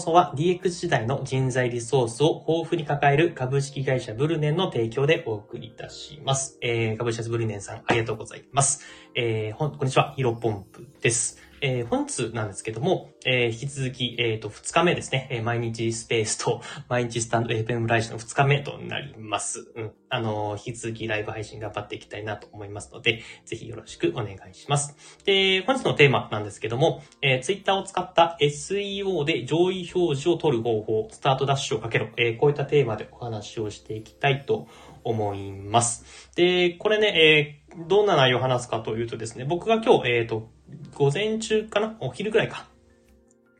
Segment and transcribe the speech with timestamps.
[0.00, 6.58] 送は DX 時代の人材リソースを豊富に抱える株式会社ブルネンの提供でお送りいたします。
[6.62, 8.82] えー、株式会社ブルネンさんありがとうございます。
[9.14, 11.49] えー、ほん、こんにちは、ヒロポンプです。
[11.62, 19.70] えー、本日なんですけども、えー、引き続き、えっ、ー、と、2日目ですね、えー、毎日スペースと 毎日スタンド FM ライジの2日目となります。
[19.74, 19.92] うん。
[20.08, 24.96] あの、引き続きライブ配信頑張っていきたいなと思いますので、ぜひよろしくお願いします。
[25.24, 34.66] で、本日のテーマなんですけども、えー、Twitter を使った SEO で上位表示を取る方法、スタートダッシュをかけろ、えー、こういったテーマでお話をしていきたいと
[35.04, 36.30] 思います。
[36.34, 40.50] で、これね、えー、どんな内容を話すかというとですね、僕が今日、えっ、ー、と、
[40.94, 41.96] 午前中かな？
[42.00, 42.70] お昼ぐらいか。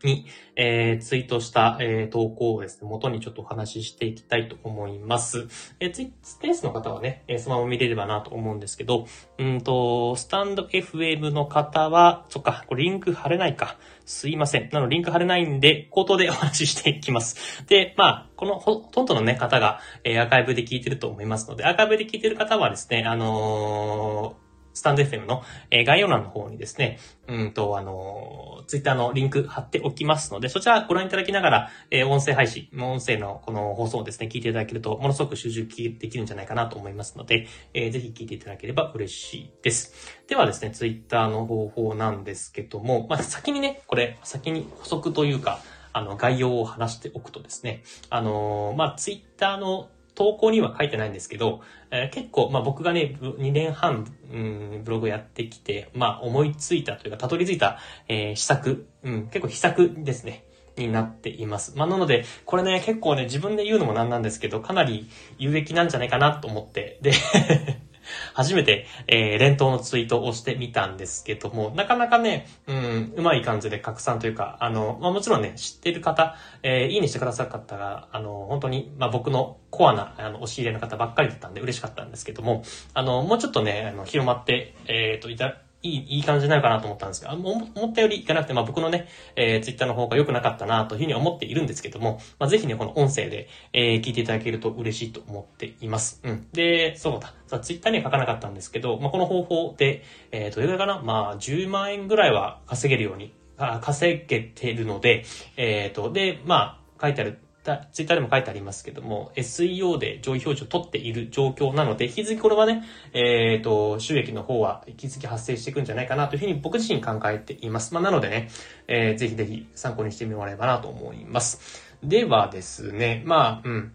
[0.03, 5.47] に、えー、ツイートした、えー、投稿をですね、元にちょっとお話ししていきたいと思います。
[5.79, 9.07] えー、ツイスペースの方はね、えー、そのまま見れればなと思うんですけど、
[9.39, 13.77] うんと、スタンド FM の方は、そっか、これリンク貼れないか。
[14.07, 14.71] すいません。
[14.73, 17.67] なので、リンク貼れないんで、口頭でお話ししていきます。
[17.67, 35.67] で、まあ、このほとんどのね、方が、えー、アーカイブで聞いてると思いますので、アーカイブで聞いてる方はですね、あのースタンド FM の、え概要欄の方にですね、うんと、あの、ツイッターのリンク貼っておきますので、そちらご覧いただきながら、え音声配信、音声のこの放送をですね、聞いていただけると、ものすごく集中
[35.99, 39.95] できるんじゃないかなと思いますので、えー、ぜひ聞いていただければ嬉しいです。
[40.29, 45.61] ではですね、ツイッターの方法なんですけども、まあ、先にね、これ、先に補足というか、
[45.93, 60.45] あの、概要を話しておくとですね、あのまあ、ツイッターの投稿には書いてないんですけど、えー、結構、まあ僕がね、2年半、うん、ブログやってきて、まあ思いついたというか、たどり着いた、えー、施策、うん、結構秘策ですね。
[60.77, 61.75] になっています。
[61.77, 67.13] まあ、なので、これね、結構ね、自分で言うのもなんなんですけど、かなり有益なんじゃないかなと思って、で
[68.35, 82.65] 初めて、えー、連投のツイートをしてみたんですけども、なかなかね、うん、うまい感じで拡散というか、あの、まあ、もちろんね、知ってる方、えー、いいねしてくださる方が、あの、本当に、まあ、僕のコアな、あの、押し入れの方ばっかりだったんで嬉しかったんですけども、
[82.95, 96.21] あの、もうちょっとね、あの、広まって、えっ、ー、と、いた、いい、いい感じになるかなと思ったんですが、思ったよりいかなくて、まあ僕のね、えー、ツイッターの方が良くなかったなというふうに思っているんですけども、まあぜひね、この音声で、えー、聞いていただけると嬉しいと思っています。
[96.23, 96.47] うん。
[96.53, 97.35] で、そうだ。
[97.47, 101.03] さツイッターには書かなかったんですけど、まあこの方法で、えー、どれぐらいかな？
[101.03, 105.25] まあ10万円ぐらいは稼げるように、あ稼げてるので、
[105.57, 117.93] えっ、ー、と、で、まあ書いてあるツイッターでも書いてありますけども、SEO で上位表示を取っている状況なので、引き続きこれはね、えっ、ー、と、収益の方は引き続き発生していくんじゃないかなというふうに僕自身考えています。
[117.93, 118.49] まあ、なのでね、
[118.89, 121.61] えー、ぜひぜひ参考にしてもらえればなと思います。
[122.03, 123.93] ではですね、まあ、うん。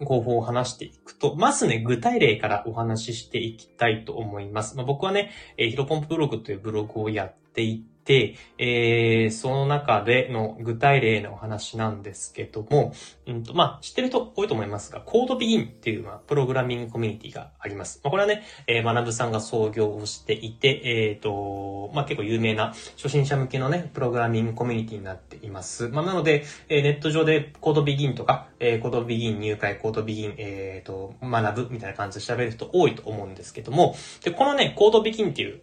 [0.00, 4.76] 方法を話していくと、まずね、具体例からお話ししていきたいと思います。
[4.76, 12.92] まあ、僕はね、えー、ヒロポンプブログというブログをやっていて、で、えー、その中での具体例のお話なんですけども、
[13.26, 18.00] うんと、まあ、知ってる人多いと思いますが、コードビギンっていう、まあ、プログラミングコミュニティがあります。
[18.04, 25.88] まあ、これはね、えー、学さんが創業をしていて、えっ、ー、と、まあ、結構有名な初心者向けのね、プログラミングコミュニティになっています。
[25.88, 35.62] まあ、なので、えー、ネット上でコードビギンとか、えー、コードビギン入会、コードビギン、えっ、ー、と、学ぶみたいな感じで調べる人多いと思うんですけども、で、このね、コードビギンっていう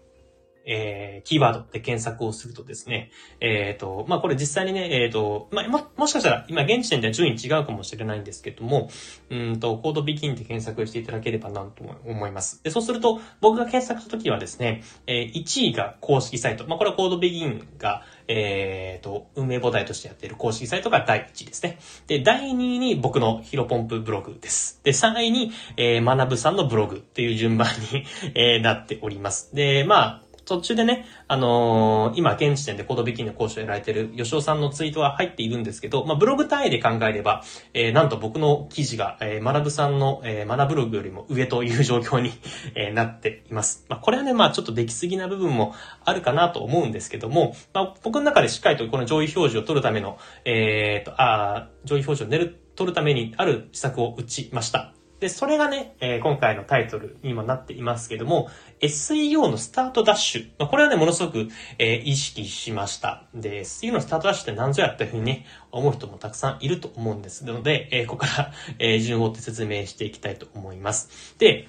[0.66, 8.90] えー、キーワードで検索をするとですね、えっ、ー、と、まあ、これ実際にね、えっ、ー、と、まあ、も、もしかしたら、今現時点では順位違うかもしれないんですけども、
[9.30, 12.64] うんと、コードビギンで検索していただければなと思います。
[12.64, 16.68] で、そうすると、僕が検索したときはですね、えー、1位が公式サイト。
[16.68, 21.80] まあ、これはコードビギンが、えっ、と、運営母体としてやっている公式サイトが第1位ですね。
[22.08, 24.80] で、第2位に僕のヒロポンプブログです。
[24.84, 28.06] で、3位に、えー、学ぶさんのブログっていう順番に
[28.36, 29.54] えー、なっております。
[29.56, 37.44] で、まあ、途中でね、あのー、今、現時点でコードビキンの講師をやられてる吉尾さんのツイートは入っているんですけど、まあ、ブログ単位で考えれば、
[37.74, 42.32] えー、なんと僕の記事が、えー、学ぶさんの、えー、学ブログよりも上という状況に、
[42.76, 43.86] えー、なっています。
[43.88, 54.94] まあ、これはね、まあ、ちょっとできすぎな部分もあるかなと思うんですけども、まあ、僕の中でしっかりとこの上位表示を取るための、えー、と、あ上位表示を寝る、取るためにある施策を打ちました。
[55.22, 58.50] で、それがね、えー、今回のタイトルにもなっていますけども、
[58.82, 60.50] SEO のスタートダッシュ。
[60.58, 61.48] まあ、これはね、ものすごく、
[61.78, 63.28] えー、意識しました。
[63.36, 71.36] で、SEO のスタートダッシュって何ぞやっていうふうにね、思う人もたくさんいると思うんですなので、えー、ここから、え、順を追って説明していきたいと思います。
[71.38, 71.68] で、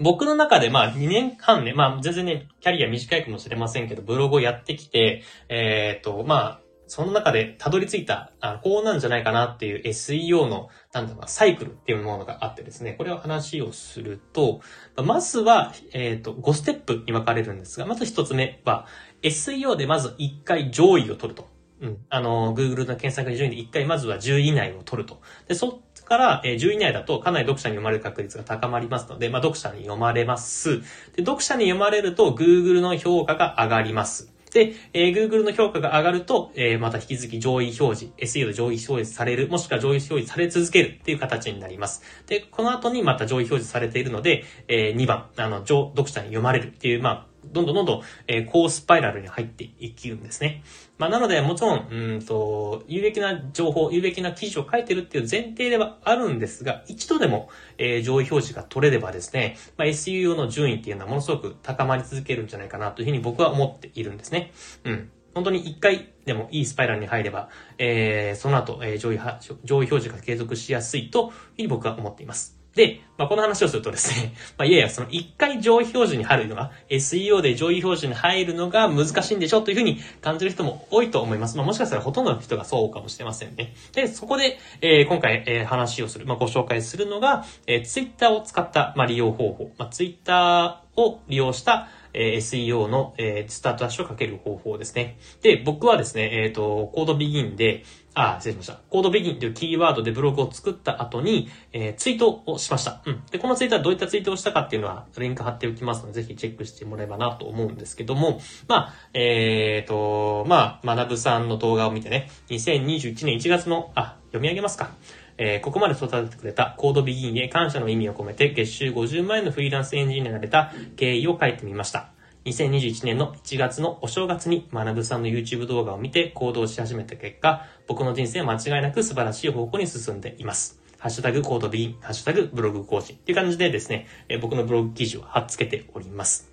[0.00, 14.60] 僕の中でまあ2年半ね、まあ全然ね、キャリア短いかもしれませんけど、ブログをやってきて、えっ、ー、と、まあ、その中でたどり着いた、あこうなんじゃないかなっていう SEO の、なんだろうサイクルっていうものがあってですね、これを話をすると、
[15.02, 18.86] まずは、えっ、ー、と、5ステップに分かれるんですが、まず1つ目は、
[19.22, 21.48] SEO でまず1回上位を取ると。
[21.80, 21.98] うん。
[22.08, 25.20] あの、Google の検索順位で一回まずは10位以内を取ると。
[25.46, 30.80] で、そっから、えー、10位以内だとかなり読者に読まれる確率が高まりますので、まあ、読者に読まれます。
[30.80, 30.84] で、
[31.18, 34.35] 読者に読まれると Google の評価が上がります。
[34.56, 42.02] で、えー、Google の評価が上がると、えー、また引き続き上位表示、SEO で上位表示される、もしくは上位表示され続けるっていう形になります。
[42.26, 50.62] で、この後にまた上位表示されているので、えー、2番、あの、読者に読まれるっていう、まあ、どんどんどんどん、えー、高スパイラルに入っていくんですね。
[50.98, 57.48] まあ、なので、もちろん、うんと、有益な情報、有益な記事を書いてるっていう前提ではあるんですが、一度でも、
[57.78, 64.52] えー、上位表示が取れればですね、まあ、SEO の順位っていうのはものすごく高まり続けるんじゃないかなというふうに僕は思っているんですね。
[64.84, 65.10] うん。
[65.34, 69.18] 本当に一回でもいいスパイラルに入れば、えー、その後、えー、上位
[69.64, 72.55] 上位表示が継続しやすいというふうに僕は思っています。
[72.76, 81.56] で、まあ、この話をするとですね、まあ、いやいや、その一回上位表示に入るのが、SEO で上位表示に入るのが難しいんでしょというふうに感じる人も多いと思います。
[81.56, 83.74] まあ、もしかしたらほとんどの人がそうかもしれませんね。
[83.94, 91.88] で、そこで、えー、今回、えー、話をする、まあ、ご紹介するのが、えー、Twitter を使った、まあ、利用方法、まあ、Twitter を利用した、
[92.18, 95.18] え SEO の、えスタートダッシュをかける方法ですね。
[95.42, 97.84] で、僕はですね、えっ、ー、と、コードビギンで、
[98.18, 98.80] あ、失礼しました。
[98.88, 103.02] コードビギンというキーワードでブログを作った後に、えー、ツイートをしました。
[103.04, 103.22] うん。
[103.30, 114.90] で、このツイートはどういったツイートをしたかっていうのは、リンク貼っておきますので、ぜひチェックしてもらえばなと思うんですけども、まあ、えっ、ー、と、まあ、学ぶさんの動画を見てね、2021年1月の、あ、読み上げますか。
[115.36, 122.15] えー、ここまで育ててくれたコードビギンへ感謝の意味を込めて月収50万円のフリーランスエンジニアになれた経緯を書いてみました。
[122.46, 130.80] 2021年の1月のお正月に学さんの YouTube 動画を見て行動し始めた結果、僕の人生は間違いなく素晴らしい方向に進んでいます。
[131.00, 136.52] ハッシュタグコードビギン、ハッシュタグブログ更新っていう感じでですね、え、僕のブログ記事を貼っ付けております。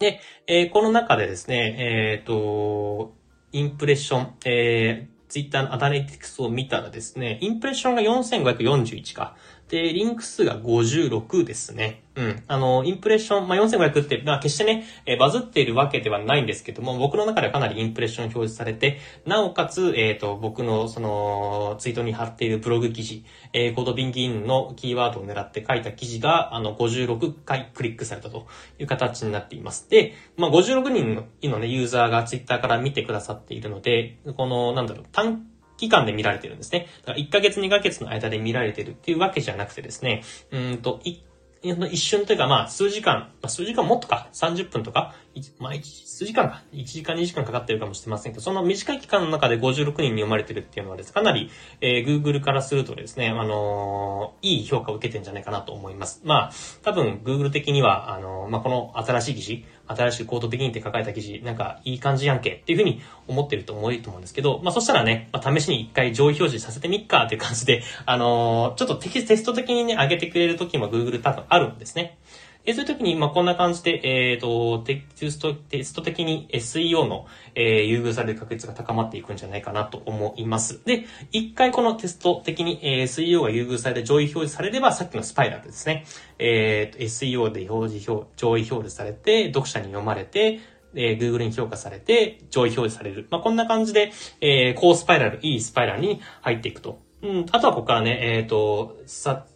[0.00, 3.14] で、えー、この中でですね、えっ、ー、と、
[3.52, 9.36] インプレッション、えー、ツイッターのアナリティクスを見たらですね、インプレッションが4541か。
[9.72, 12.02] で、リンク数が56ですね。
[12.14, 12.42] うん。
[12.46, 23.24] あの、インプレッション、まあ、4500って、まあ、決してね、えー、バズっているわけではないんですけども、僕の中ではかなりインプレッション表示されて、なおかつ、えっ、ー、と、僕の、その、ツイートに貼っているブログ記事、
[23.54, 28.46] えー、コードビンギンのキーワードを狙って書いた記事が、あの、56回クリックされたと
[28.78, 29.88] いう形になっています。
[29.88, 35.46] で、まあ、56人のね、ユーザーがツイッターから見てくださっているので、この、なんだろう、単
[35.82, 36.86] 期間で見られてるんですね。
[37.04, 45.16] だから1ヶ月2ヶ月の間で見られてるっていうわけじゃなくてですね、うんと、一瞬というか、まあ、数時間、ま、数時間もっとか、30分とか、
[45.58, 51.50] まあ、数時間か、1時間2時間かかってるかもしれませんけど、その短い期間の中で56人に読まれてるっていうのはです、かなり、
[51.80, 56.20] えー、Google からするとですね、あのー、いい評価を受けてるんじゃないかなと思います。
[56.22, 56.52] まあ、
[56.82, 72.18] 多分 Google 的には、あのー、まあ、この新しい記事、新しいコードビギンって書かれた記事、なんかいい感じやんけっていうふうに思ってると思うと思うんですけど、まあそしたらね、まあ、試しに一回上位表示させてみっかっていう感じで、あのー、ちょっとテキスト的にね、上げてくれる時も Google 多分あるんですね。
[72.64, 80.80] で、そういう時に、まあ、こんな感じで、えっ、ー、と、テキスト、テスト的に SEO の、えー、優遇される確率が高まっていくんじゃないかなと思います。
[80.84, 86.04] で、一回このテスト的に、えー、SEO が優遇されて上位表示されれば、さっきのスパイラルですね。
[86.38, 90.60] えっ、ー、と、SEO で表示表、上位表示されて、読者に読まれて、
[90.94, 93.26] えー、Google に評価されて、上位表示される。
[93.30, 97.00] まあ、こんな感じで、えー、高スパイラル、いいスパイラルに入っていくと。
[97.22, 99.46] うん、あとはここからね、えっ、ー、と、さ、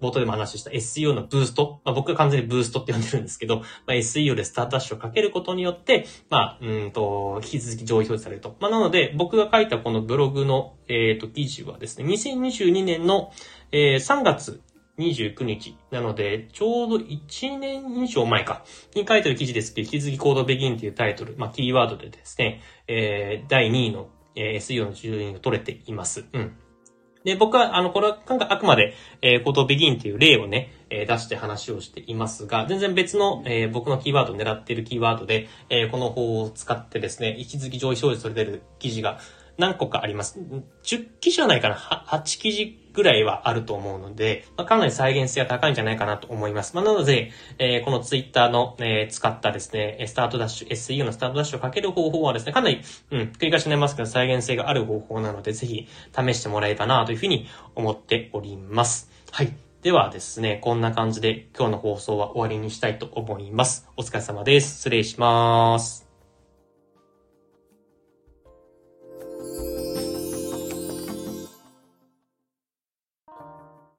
[0.00, 1.80] 冒頭でも話した SEO のブースト。
[1.84, 8.56] まあ、僕は完全にブーストって呼んでるんですけど、まあ、SEO でスタートダッシュをかけることによって、まあ、うんと、引き続き上位表示されると。
[8.60, 13.32] まあ、なので、僕が書いたこのブログの、えっ、ー、と、記事はですね、2022年の、
[13.72, 14.60] えー、3月
[14.98, 15.76] 29日。
[15.90, 18.64] なので、ちょうど1年以上前か。
[18.94, 26.24] に書いてる記事ですけど、引き続きコードベギンっていうタイトル、まあ、キーワードでですね、えー、第2位の、えー、SEO の順位を取れています。
[26.32, 26.56] うん。
[27.26, 39.18] で、僕は、あの、これは、なんかあくまで、えー、コードビギンっていう例をね、えー、出して話をしていますが、全然別の、えー、僕のキーワードを狙っているキーワードで、えー、この方を使ってですね、引き続き上位表示されてる記事が
[39.58, 40.38] 何個かあります。
[40.84, 46.74] 10記事はないかな ?8 記事ぐらいはあると思うので、まあ、かなり再現性が高いんじゃないかなと思います。
[46.74, 55.86] まあ、なので、えー、このツイッターの、えー、使ったですね、スタートダッシュ、SEO のスタートダッシュをかける方法はですね、かなり、うん、繰り返しになりますけど、再現性がある方法なので、ぜひ
[56.16, 59.10] 試してもらえばなというふうに思っております。
[59.30, 59.52] はい。
[59.82, 63.86] ではですね、こんな感じで今日の放送は終わりにしたいと思います。
[63.96, 64.78] お疲れ様です。
[64.78, 66.05] 失礼します。